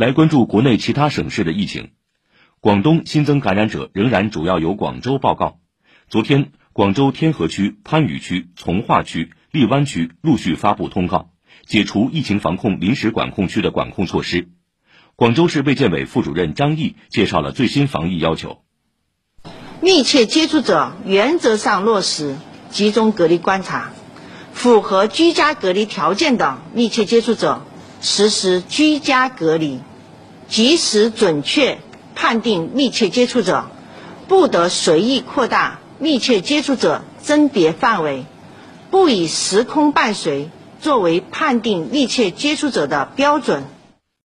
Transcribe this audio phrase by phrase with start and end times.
[0.00, 1.90] 来关注国内其他省市的疫情。
[2.60, 5.58] 广东新增感染者仍然主要由广州报告。
[6.08, 11.28] 昨天，广州天河区、番禺区、从化区、荔湾区陆续发布通告，
[11.66, 14.48] 解除疫情防控临时管控区的管控措施。
[15.16, 18.62] 广州市卫健委副主任张毅介绍了最新防疫要求：
[19.82, 22.36] 密切接触者原则上落实
[22.70, 23.90] 集中隔离观察，
[24.54, 27.66] 符合居家隔离条件的密切接触者。
[28.02, 29.78] 实施居家隔离，
[30.50, 31.78] 及时准确
[32.16, 33.70] 判定密切接触者，
[34.26, 38.26] 不得随意扩大密切接触者甄别范围，
[38.90, 43.62] 不以时空伴随作为判定密切接触者的标准。